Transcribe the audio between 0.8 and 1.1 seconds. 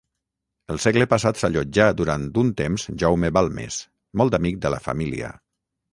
segle